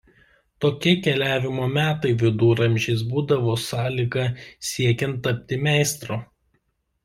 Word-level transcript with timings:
Tokie 0.63 0.93
keliavimo 1.07 1.67
metai 1.73 2.15
Viduramžiais 2.23 3.05
būdavo 3.11 3.55
sąlyga 3.67 4.27
siekiant 4.73 5.23
tapti 5.29 5.65
meistru. 5.69 6.23